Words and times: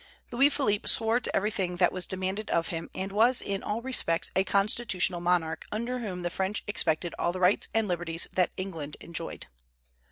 Louis 0.31 0.49
Philippe 0.49 0.87
swore 0.87 1.19
to 1.19 1.35
everything 1.35 1.75
that 1.75 1.91
was 1.91 2.07
demanded 2.07 2.49
of 2.49 2.69
him, 2.69 2.89
and 2.95 3.11
was 3.11 3.39
in 3.39 3.61
all 3.61 3.83
respects 3.83 4.31
a 4.35 4.43
constitutional 4.43 5.21
monarch, 5.21 5.63
under 5.71 5.99
whom 5.99 6.23
the 6.23 6.31
French 6.31 6.63
expected 6.65 7.13
all 7.19 7.31
the 7.31 7.39
rights 7.39 7.67
and 7.71 7.87
liberties 7.87 8.27
that 8.33 8.49
England 8.57 8.97
enjoyed. 8.99 9.45